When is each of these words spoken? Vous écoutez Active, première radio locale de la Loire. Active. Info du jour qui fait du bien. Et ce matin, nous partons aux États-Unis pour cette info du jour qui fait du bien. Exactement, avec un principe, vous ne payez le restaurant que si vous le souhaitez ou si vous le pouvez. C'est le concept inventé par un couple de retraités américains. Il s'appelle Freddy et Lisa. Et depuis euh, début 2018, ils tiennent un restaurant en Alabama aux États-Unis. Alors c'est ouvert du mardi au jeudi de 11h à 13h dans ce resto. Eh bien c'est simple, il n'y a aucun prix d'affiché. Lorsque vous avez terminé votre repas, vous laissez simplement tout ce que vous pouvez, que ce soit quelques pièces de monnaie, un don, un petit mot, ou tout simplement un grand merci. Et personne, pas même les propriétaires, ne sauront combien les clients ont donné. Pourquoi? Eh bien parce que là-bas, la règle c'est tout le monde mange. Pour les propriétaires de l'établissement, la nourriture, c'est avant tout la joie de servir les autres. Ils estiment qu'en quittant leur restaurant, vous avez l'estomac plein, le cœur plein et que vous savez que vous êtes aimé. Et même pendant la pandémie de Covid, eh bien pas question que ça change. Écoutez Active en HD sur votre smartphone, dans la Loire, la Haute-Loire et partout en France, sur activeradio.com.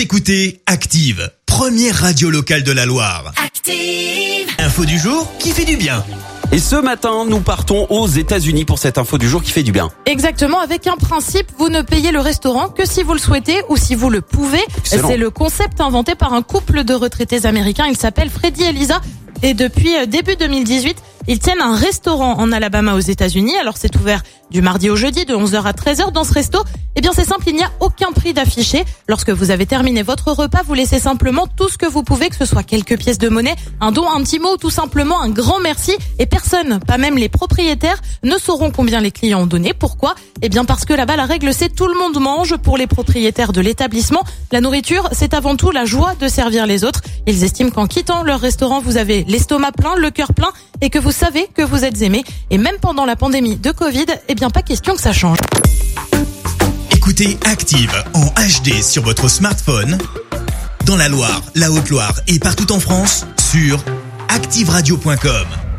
Vous 0.00 0.04
écoutez 0.04 0.62
Active, 0.64 1.30
première 1.44 1.94
radio 1.94 2.30
locale 2.30 2.62
de 2.62 2.72
la 2.72 2.86
Loire. 2.86 3.34
Active. 3.36 4.48
Info 4.58 4.86
du 4.86 4.98
jour 4.98 5.30
qui 5.38 5.50
fait 5.50 5.66
du 5.66 5.76
bien. 5.76 6.02
Et 6.52 6.58
ce 6.58 6.76
matin, 6.76 7.26
nous 7.28 7.40
partons 7.40 7.86
aux 7.90 8.06
États-Unis 8.06 8.64
pour 8.64 8.78
cette 8.78 8.96
info 8.96 9.18
du 9.18 9.28
jour 9.28 9.42
qui 9.42 9.50
fait 9.50 9.62
du 9.62 9.72
bien. 9.72 9.90
Exactement, 10.06 10.58
avec 10.58 10.86
un 10.86 10.96
principe, 10.96 11.48
vous 11.58 11.68
ne 11.68 11.82
payez 11.82 12.12
le 12.12 12.20
restaurant 12.20 12.70
que 12.70 12.86
si 12.86 13.02
vous 13.02 13.12
le 13.12 13.18
souhaitez 13.18 13.60
ou 13.68 13.76
si 13.76 13.94
vous 13.94 14.08
le 14.08 14.22
pouvez. 14.22 14.64
C'est 14.84 15.18
le 15.18 15.28
concept 15.28 15.82
inventé 15.82 16.14
par 16.14 16.32
un 16.32 16.40
couple 16.40 16.82
de 16.84 16.94
retraités 16.94 17.44
américains. 17.44 17.84
Il 17.86 17.96
s'appelle 17.98 18.30
Freddy 18.30 18.62
et 18.62 18.72
Lisa. 18.72 19.02
Et 19.42 19.52
depuis 19.52 19.94
euh, 19.96 20.06
début 20.06 20.36
2018, 20.36 20.96
ils 21.28 21.38
tiennent 21.38 21.60
un 21.60 21.74
restaurant 21.74 22.38
en 22.38 22.52
Alabama 22.52 22.94
aux 22.94 23.00
États-Unis. 23.00 23.56
Alors 23.56 23.76
c'est 23.76 23.94
ouvert 23.96 24.22
du 24.50 24.62
mardi 24.62 24.90
au 24.90 24.96
jeudi 24.96 25.24
de 25.24 25.34
11h 25.34 25.62
à 25.62 25.72
13h 25.72 26.12
dans 26.12 26.24
ce 26.24 26.32
resto. 26.32 26.62
Eh 26.96 27.00
bien 27.00 27.12
c'est 27.14 27.24
simple, 27.24 27.44
il 27.46 27.54
n'y 27.54 27.62
a 27.62 27.70
aucun 27.80 28.10
prix 28.12 28.32
d'affiché. 28.32 28.84
Lorsque 29.08 29.30
vous 29.30 29.50
avez 29.50 29.64
terminé 29.64 30.02
votre 30.02 30.32
repas, 30.32 30.62
vous 30.66 30.74
laissez 30.74 30.98
simplement 30.98 31.46
tout 31.46 31.68
ce 31.68 31.78
que 31.78 31.86
vous 31.86 32.02
pouvez, 32.02 32.28
que 32.28 32.36
ce 32.36 32.44
soit 32.44 32.64
quelques 32.64 32.98
pièces 32.98 33.18
de 33.18 33.28
monnaie, 33.28 33.54
un 33.80 33.92
don, 33.92 34.10
un 34.10 34.22
petit 34.22 34.40
mot, 34.40 34.54
ou 34.54 34.56
tout 34.56 34.70
simplement 34.70 35.20
un 35.22 35.30
grand 35.30 35.60
merci. 35.60 35.92
Et 36.18 36.26
personne, 36.26 36.80
pas 36.80 36.98
même 36.98 37.16
les 37.16 37.28
propriétaires, 37.28 38.00
ne 38.24 38.36
sauront 38.38 38.70
combien 38.70 39.00
les 39.00 39.12
clients 39.12 39.42
ont 39.42 39.46
donné. 39.46 39.72
Pourquoi? 39.72 40.14
Eh 40.42 40.48
bien 40.48 40.64
parce 40.64 40.84
que 40.84 40.92
là-bas, 40.92 41.16
la 41.16 41.26
règle 41.26 41.54
c'est 41.54 41.68
tout 41.68 41.86
le 41.86 41.98
monde 41.98 42.18
mange. 42.20 42.56
Pour 42.56 42.76
les 42.76 42.88
propriétaires 42.88 43.52
de 43.52 43.60
l'établissement, 43.60 44.22
la 44.50 44.60
nourriture, 44.60 45.08
c'est 45.12 45.32
avant 45.32 45.54
tout 45.54 45.70
la 45.70 45.84
joie 45.84 46.14
de 46.18 46.26
servir 46.26 46.66
les 46.66 46.82
autres. 46.84 47.02
Ils 47.30 47.44
estiment 47.44 47.70
qu'en 47.70 47.86
quittant 47.86 48.24
leur 48.24 48.40
restaurant, 48.40 48.80
vous 48.80 48.96
avez 48.96 49.22
l'estomac 49.22 49.70
plein, 49.70 49.94
le 49.94 50.10
cœur 50.10 50.34
plein 50.34 50.50
et 50.80 50.90
que 50.90 50.98
vous 50.98 51.12
savez 51.12 51.46
que 51.54 51.62
vous 51.62 51.84
êtes 51.84 52.02
aimé. 52.02 52.24
Et 52.50 52.58
même 52.58 52.74
pendant 52.80 53.04
la 53.04 53.14
pandémie 53.14 53.54
de 53.54 53.70
Covid, 53.70 54.06
eh 54.28 54.34
bien 54.34 54.50
pas 54.50 54.62
question 54.62 54.96
que 54.96 55.00
ça 55.00 55.12
change. 55.12 55.38
Écoutez 56.90 57.38
Active 57.44 57.92
en 58.14 58.26
HD 58.26 58.82
sur 58.82 59.04
votre 59.04 59.28
smartphone, 59.28 59.96
dans 60.86 60.96
la 60.96 61.08
Loire, 61.08 61.40
la 61.54 61.70
Haute-Loire 61.70 62.18
et 62.26 62.40
partout 62.40 62.72
en 62.72 62.80
France, 62.80 63.24
sur 63.38 63.78
activeradio.com. 64.28 65.69